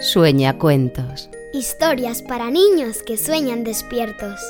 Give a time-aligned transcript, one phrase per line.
[0.00, 1.28] Sueña cuentos.
[1.52, 4.40] Historias para niños que sueñan despiertos.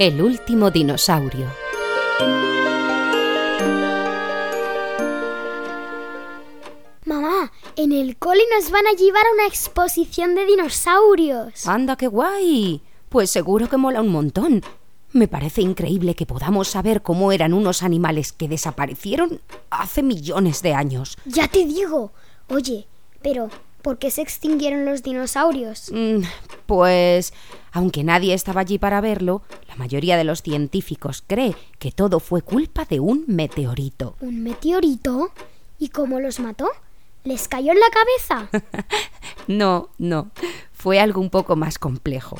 [0.00, 1.46] El último dinosaurio.
[7.04, 11.64] Mamá, en el cole nos van a llevar a una exposición de dinosaurios.
[11.68, 12.82] Anda, qué guay.
[13.08, 14.62] Pues seguro que mola un montón.
[15.14, 19.40] Me parece increíble que podamos saber cómo eran unos animales que desaparecieron
[19.70, 21.16] hace millones de años.
[21.24, 22.10] Ya te digo.
[22.48, 22.88] Oye,
[23.22, 23.48] pero
[23.80, 25.92] ¿por qué se extinguieron los dinosaurios?
[25.92, 26.22] Mm,
[26.66, 27.32] pues,
[27.70, 32.42] aunque nadie estaba allí para verlo, la mayoría de los científicos cree que todo fue
[32.42, 34.16] culpa de un meteorito.
[34.20, 35.30] ¿Un meteorito?
[35.78, 36.68] ¿Y cómo los mató?
[37.22, 37.90] ¿Les cayó en la
[38.50, 38.50] cabeza?
[39.46, 40.32] no, no.
[40.72, 42.36] Fue algo un poco más complejo.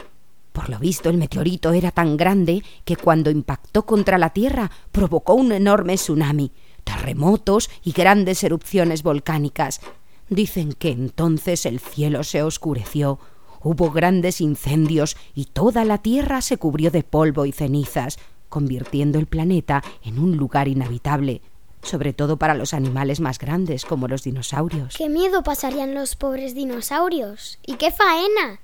[0.55, 5.35] Por lo visto, el meteorito era tan grande que cuando impactó contra la Tierra provocó
[5.35, 6.53] un enorme tsunami,
[6.85, 9.81] terremotos y grandes erupciones volcánicas.
[10.29, 13.19] Dicen que entonces el cielo se oscureció,
[13.65, 19.27] hubo grandes incendios y toda la Tierra se cubrió de polvo y cenizas, convirtiendo el
[19.27, 21.43] planeta en un lugar inhabitable,
[21.83, 24.95] sobre todo para los animales más grandes como los dinosaurios.
[24.97, 27.59] ¿Qué miedo pasarían los pobres dinosaurios?
[27.67, 28.61] ¿Y qué faena?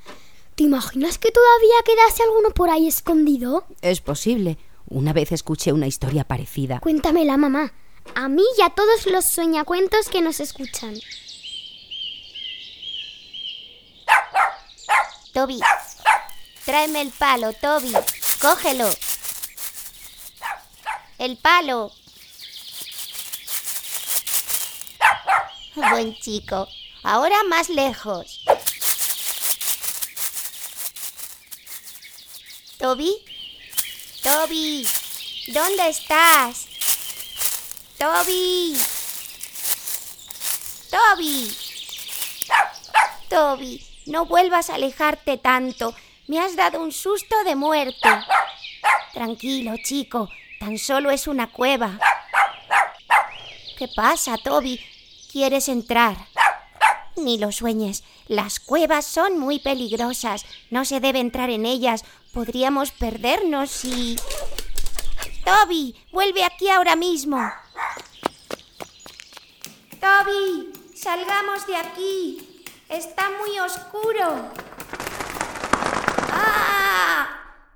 [0.54, 3.64] ¿Te imaginas que todavía quedase alguno por ahí escondido?
[3.80, 4.58] Es posible.
[4.88, 6.80] Una vez escuché una historia parecida.
[6.80, 7.72] Cuéntamela, mamá.
[8.14, 10.94] A mí y a todos los sueñacuentos que nos escuchan.
[15.32, 15.60] Toby,
[16.64, 17.92] tráeme el palo, Toby.
[18.42, 18.90] Cógelo.
[21.18, 21.92] El palo.
[25.76, 26.66] Buen chico.
[27.02, 28.44] Ahora más lejos.
[32.80, 33.14] Toby,
[34.22, 34.88] Toby,
[35.48, 36.66] ¿dónde estás?
[37.98, 38.74] Toby,
[40.90, 41.56] Toby,
[43.28, 45.94] Toby, no vuelvas a alejarte tanto.
[46.26, 48.08] Me has dado un susto de muerte.
[49.12, 51.98] Tranquilo, chico, tan solo es una cueva.
[53.76, 54.80] ¿Qué pasa, Toby?
[55.30, 56.16] ¿Quieres entrar?
[57.24, 58.02] Ni lo sueñes.
[58.28, 60.44] Las cuevas son muy peligrosas.
[60.70, 62.04] No se debe entrar en ellas.
[62.32, 64.16] Podríamos perdernos si...
[65.44, 67.38] Toby, vuelve aquí ahora mismo.
[70.00, 72.64] Toby, salgamos de aquí.
[72.88, 74.50] Está muy oscuro.
[76.32, 77.28] ¡Ah!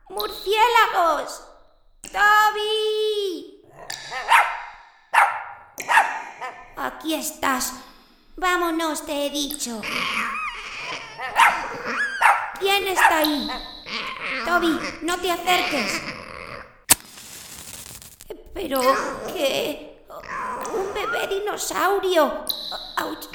[0.08, 1.42] ¡Murciélagos!
[2.02, 3.62] ¡Toby!
[6.76, 7.72] Aquí estás.
[8.44, 9.80] Vámonos, te he dicho.
[12.60, 13.48] ¿Quién está ahí?
[14.44, 16.02] Toby, no te acerques.
[18.52, 18.82] Pero
[19.32, 20.04] qué...
[20.74, 22.44] Un bebé dinosaurio.
[22.98, 23.28] Ouch.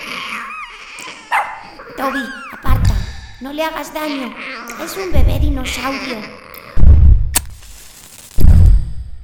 [1.98, 2.94] Toby, aparta.
[3.42, 4.32] No le hagas daño.
[4.80, 6.22] Es un bebé dinosaurio.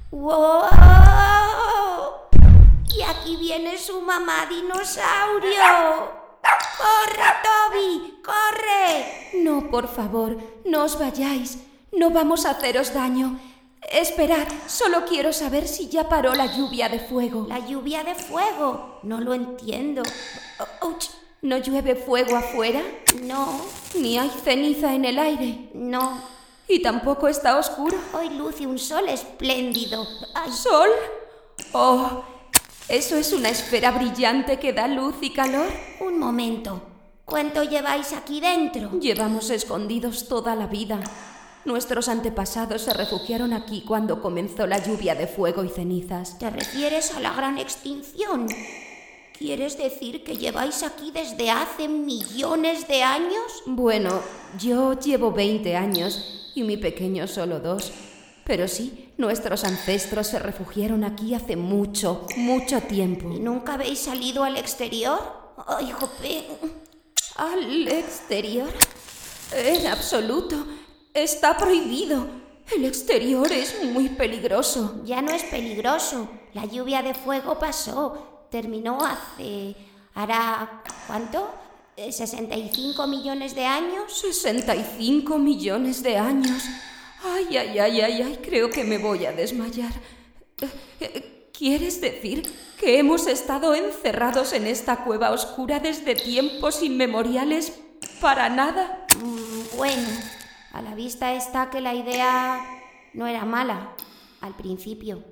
[0.10, 1.55] ¡Wow!
[3.26, 6.12] Y aquí viene su mamá dinosaurio.
[6.78, 8.22] ¡Corre, Toby!
[8.24, 9.42] ¡Corre!
[9.42, 11.58] No, por favor, no os vayáis.
[11.92, 13.40] No vamos a haceros daño.
[13.92, 17.48] Esperad, solo quiero saber si ya paró la lluvia de fuego.
[17.50, 19.00] ¿La lluvia de fuego?
[19.02, 20.04] No lo entiendo.
[20.82, 21.08] Ouch.
[21.42, 22.82] ¿No llueve fuego afuera?
[23.24, 23.60] No.
[23.96, 25.70] ¿Ni hay ceniza en el aire?
[25.74, 26.22] No.
[26.68, 27.98] ¿Y tampoco está oscuro?
[28.14, 30.06] Hoy luce un sol espléndido.
[30.36, 30.52] Ay.
[30.52, 30.90] ¿Sol?
[31.74, 32.24] Oh,
[32.90, 35.68] ¿eso es una esfera brillante que da luz y calor?
[36.00, 36.82] Un momento.
[37.26, 39.00] ¿Cuánto lleváis aquí dentro?
[39.00, 41.00] Llevamos escondidos toda la vida.
[41.66, 46.38] Nuestros antepasados se refugiaron aquí cuando comenzó la lluvia de fuego y cenizas.
[46.38, 48.48] ¿Te refieres a la gran extinción?
[49.38, 53.64] ¿Quieres decir que lleváis aquí desde hace millones de años?
[53.66, 54.22] Bueno,
[54.60, 57.92] yo llevo 20 años y mi pequeño solo dos.
[58.46, 63.32] Pero sí, nuestros ancestros se refugiaron aquí hace mucho, mucho tiempo.
[63.32, 65.20] ¿Y nunca habéis salido al exterior?
[65.66, 66.46] ¡Ay, jope!
[67.38, 68.70] ¿Al exterior?
[69.52, 70.64] En absoluto.
[71.12, 72.28] Está prohibido.
[72.76, 75.02] El exterior es muy peligroso.
[75.06, 76.30] Ya no es peligroso.
[76.54, 78.48] La lluvia de fuego pasó.
[78.52, 79.76] Terminó hace...
[80.14, 80.84] hará...
[81.08, 81.50] ¿cuánto?
[81.98, 84.14] ¿65 millones de años?
[84.14, 86.64] 65 millones de años.
[87.28, 89.92] Ay, ay, ay, ay, ay, creo que me voy a desmayar.
[91.58, 92.44] ¿Quieres decir
[92.78, 97.74] que hemos estado encerrados en esta cueva oscura desde tiempos inmemoriales
[98.22, 99.08] para nada?
[99.24, 100.08] Mm, bueno,
[100.74, 102.64] a la vista está que la idea
[103.14, 103.96] no era mala
[104.42, 105.24] al principio.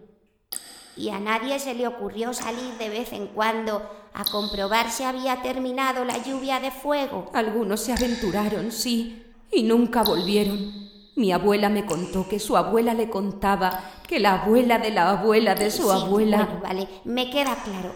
[0.95, 3.81] y a nadie se le ocurrió salir de vez en cuando
[4.13, 7.31] a comprobar si había terminado la lluvia de fuego.
[7.34, 10.82] Algunos se aventuraron, sí, y nunca volvieron.
[11.15, 15.54] Mi abuela me contó que su abuela le contaba que la abuela de la abuela
[15.54, 16.45] de su Sí, abuela...
[16.45, 17.94] Bueno, vale, me queda claro.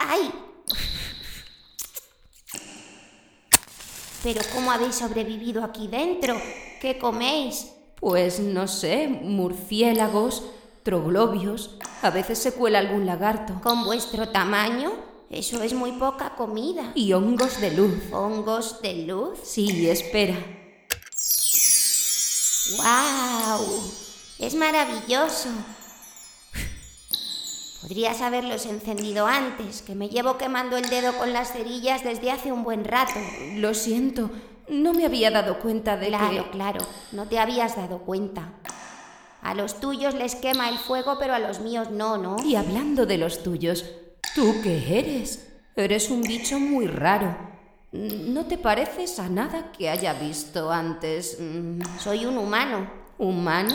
[0.00, 0.30] ¡Ay!
[4.22, 6.36] Pero ¿cómo habéis sobrevivido aquí dentro?
[6.80, 7.72] ¿Qué coméis?
[7.98, 10.44] Pues no sé, murciélagos,
[10.82, 13.60] troglobios, a veces se cuela algún lagarto.
[13.62, 14.92] ¿Con vuestro tamaño?
[15.30, 16.92] Eso es muy poca comida.
[16.94, 18.12] Y hongos de luz.
[18.12, 19.38] ¿Hongos de luz?
[19.42, 20.36] Sí, espera.
[22.70, 23.92] ¡Wow!
[24.38, 25.48] Es maravilloso.
[27.80, 32.52] Podrías haberlos encendido antes, que me llevo quemando el dedo con las cerillas desde hace
[32.52, 33.14] un buen rato.
[33.56, 34.30] Lo siento,
[34.68, 36.50] no me había dado cuenta de Claro, que...
[36.50, 38.52] claro, no te habías dado cuenta.
[39.42, 42.36] A los tuyos les quema el fuego, pero a los míos no, ¿no?
[42.44, 43.84] Y hablando de los tuyos,
[44.36, 45.48] ¿tú qué eres?
[45.74, 47.36] Eres un bicho muy raro.
[47.92, 51.36] ¿No te pareces a nada que haya visto antes?
[51.38, 52.90] mm, Soy un humano.
[53.18, 53.74] ¿Humano?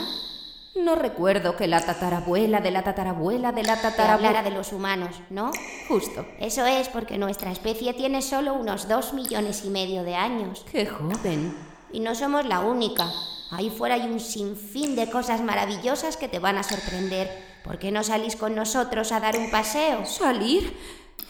[0.76, 4.14] No recuerdo que la tatarabuela de la tatarabuela de la tatarabuela...
[4.30, 5.52] hablara de los humanos, ¿no?
[5.88, 6.26] Justo.
[6.40, 10.66] Eso es porque nuestra especie tiene solo unos dos millones y medio de años.
[10.72, 11.56] ¡Qué joven!
[11.92, 13.10] Y no somos la única.
[13.52, 17.30] Ahí fuera hay un sinfín de cosas maravillosas que te van a sorprender.
[17.64, 20.06] ¿Por qué no salís con nosotros a dar un paseo?
[20.06, 20.76] ¿Salir?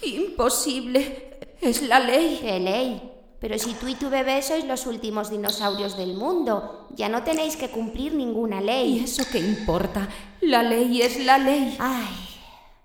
[0.02, 1.27] Imposible.
[1.62, 2.40] Es la ley.
[2.42, 3.14] ¡Qué ley!
[3.40, 7.56] Pero si tú y tu bebé sois los últimos dinosaurios del mundo, ya no tenéis
[7.56, 9.00] que cumplir ninguna ¿Y ley.
[9.04, 10.10] eso qué importa?
[10.42, 11.76] La ley es la ley.
[11.80, 12.16] Ay,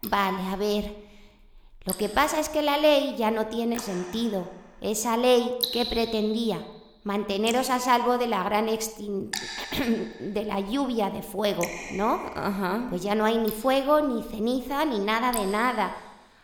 [0.03, 0.95] vale, a ver.
[1.85, 4.47] Lo que pasa es que la ley ya no tiene sentido.
[4.83, 6.61] Esa ley que pretendía
[7.05, 9.31] manteneros a salvo de la gran extin...
[10.21, 12.21] de la lluvia de fuego, ¿no?
[12.35, 12.87] Ajá.
[12.91, 15.97] Pues ya no hay ni fuego, ni ceniza, ni nada de nada.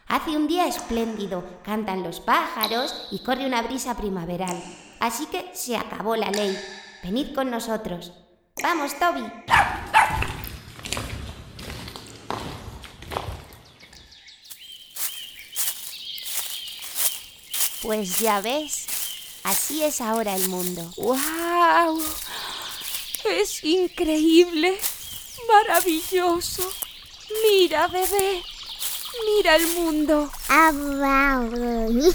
[0.09, 4.59] Hace un día espléndido, cantan los pájaros y corre una brisa primaveral.
[5.01, 6.59] Así que se acabó la ley.
[7.03, 8.13] Venid con nosotros.
[8.63, 9.23] Vamos, Toby.
[17.83, 18.87] Pues ya ves,
[19.45, 20.91] así es ahora el mundo.
[20.97, 22.03] ¡Wow!
[23.25, 24.79] Es increíble.
[25.47, 26.63] Maravilloso.
[27.45, 28.43] Mira, bebé.
[29.27, 30.31] Mira el mundo.
[30.49, 32.15] Wow.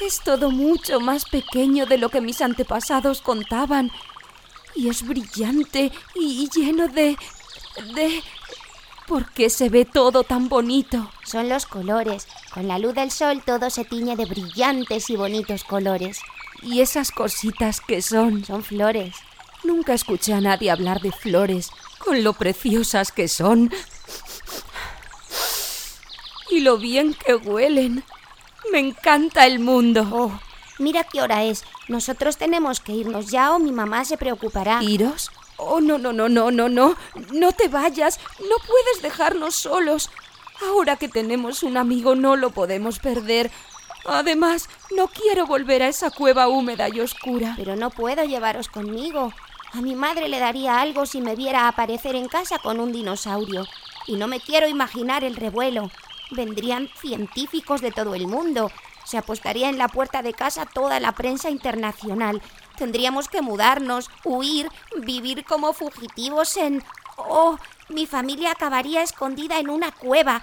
[0.00, 3.90] Es todo mucho más pequeño de lo que mis antepasados contaban.
[4.76, 7.16] Y es brillante y lleno de...
[7.94, 8.22] de...
[9.08, 11.10] ¿Por qué se ve todo tan bonito?
[11.24, 12.28] Son los colores.
[12.54, 16.20] Con la luz del sol todo se tiñe de brillantes y bonitos colores.
[16.62, 18.44] Y esas cositas que son.
[18.44, 19.16] Son flores.
[19.64, 23.72] Nunca escuché a nadie hablar de flores, con lo preciosas que son.
[26.50, 28.04] Y lo bien que huelen.
[28.72, 30.06] Me encanta el mundo.
[30.10, 30.40] Oh,
[30.78, 31.64] mira qué hora es.
[31.88, 34.82] Nosotros tenemos que irnos ya o mi mamá se preocupará.
[34.82, 35.30] ¿Iros?
[35.56, 36.96] Oh, no, no, no, no, no, no.
[37.32, 38.20] No te vayas.
[38.40, 40.10] No puedes dejarnos solos.
[40.62, 43.50] Ahora que tenemos un amigo no lo podemos perder.
[44.04, 47.54] Además, no quiero volver a esa cueva húmeda y oscura.
[47.56, 49.32] Pero no puedo llevaros conmigo.
[49.72, 53.66] A mi madre le daría algo si me viera aparecer en casa con un dinosaurio.
[54.06, 55.90] Y no me quiero imaginar el revuelo.
[56.30, 58.70] Vendrían científicos de todo el mundo.
[59.04, 62.42] Se apostaría en la puerta de casa toda la prensa internacional.
[62.76, 66.84] Tendríamos que mudarnos, huir, vivir como fugitivos en...
[67.16, 70.42] Oh, mi familia acabaría escondida en una cueva.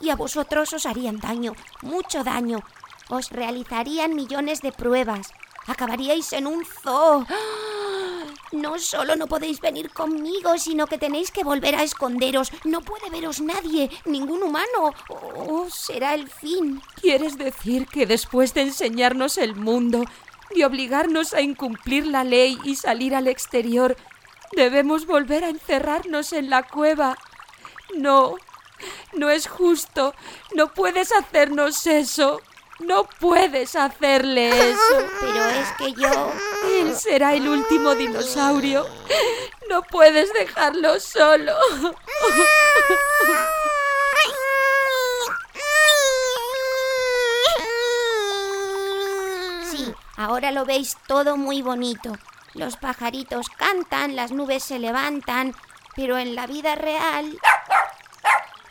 [0.00, 2.60] Y a vosotros os harían daño, mucho daño.
[3.08, 5.32] Os realizarían millones de pruebas.
[5.66, 7.26] Acabaríais en un zoo.
[8.52, 12.52] No solo no podéis venir conmigo, sino que tenéis que volver a esconderos.
[12.64, 14.94] No puede veros nadie, ningún humano.
[15.08, 16.82] Oh, será el fin.
[17.00, 20.04] ¿Quieres decir que después de enseñarnos el mundo,
[20.54, 23.96] de obligarnos a incumplir la ley y salir al exterior,
[24.54, 27.16] debemos volver a encerrarnos en la cueva?
[27.96, 28.36] No,
[29.14, 30.14] no es justo.
[30.54, 32.40] No puedes hacernos eso.
[32.80, 35.06] No puedes hacerle eso.
[35.20, 36.32] Pero es que yo...
[36.64, 38.86] Él será el último dinosaurio.
[39.68, 41.54] No puedes dejarlo solo.
[49.70, 52.12] Sí, ahora lo veis todo muy bonito.
[52.54, 55.54] Los pajaritos cantan, las nubes se levantan,
[55.96, 57.38] pero en la vida real...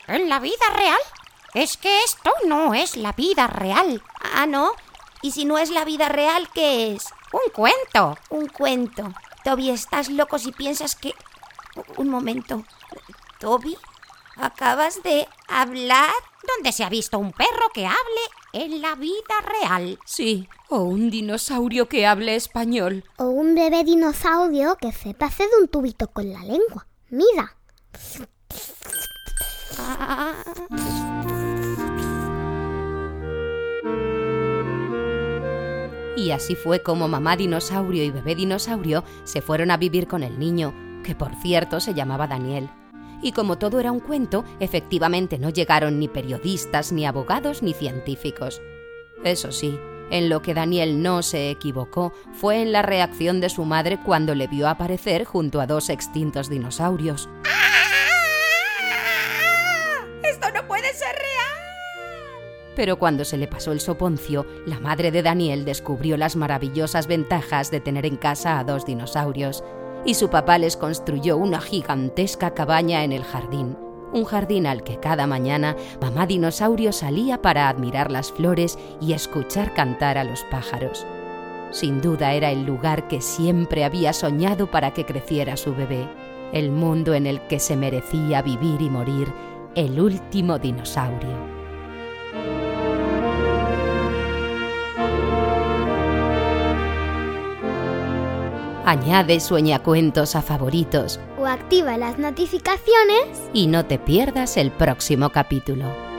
[0.07, 0.99] ¿En la vida real?
[1.53, 4.01] Es que esto no es la vida real.
[4.35, 4.71] Ah, ¿no?
[5.21, 7.07] ¿Y si no es la vida real, qué es?
[7.33, 8.17] Un cuento.
[8.29, 9.13] Un cuento.
[9.43, 11.13] Toby, estás loco si piensas que...
[11.97, 12.63] Un momento.
[13.39, 13.77] ¿Toby?
[14.37, 16.11] ¿Acabas de hablar?
[16.55, 18.21] ¿Dónde se ha visto un perro que hable
[18.53, 19.99] en la vida real?
[20.05, 23.03] Sí, o un dinosaurio que hable español.
[23.17, 26.87] O un bebé dinosaurio que sepa hacer un tubito con la lengua.
[27.09, 27.55] Mira.
[36.21, 40.37] Y así fue como mamá dinosaurio y bebé dinosaurio se fueron a vivir con el
[40.37, 40.71] niño,
[41.03, 42.69] que por cierto se llamaba Daniel.
[43.23, 48.61] Y como todo era un cuento, efectivamente no llegaron ni periodistas, ni abogados, ni científicos.
[49.23, 49.79] Eso sí,
[50.11, 54.35] en lo que Daniel no se equivocó fue en la reacción de su madre cuando
[54.35, 57.29] le vio aparecer junto a dos extintos dinosaurios.
[62.81, 67.69] Pero cuando se le pasó el soponcio, la madre de Daniel descubrió las maravillosas ventajas
[67.69, 69.63] de tener en casa a dos dinosaurios,
[70.03, 73.77] y su papá les construyó una gigantesca cabaña en el jardín,
[74.13, 79.75] un jardín al que cada mañana mamá dinosaurio salía para admirar las flores y escuchar
[79.75, 81.05] cantar a los pájaros.
[81.69, 86.09] Sin duda era el lugar que siempre había soñado para que creciera su bebé,
[86.51, 89.31] el mundo en el que se merecía vivir y morir
[89.75, 91.60] el último dinosaurio.
[98.85, 103.39] Añade sueñacuentos a favoritos O activa las notificaciones.
[103.53, 106.10] y no te pierdas el próximo capítulo.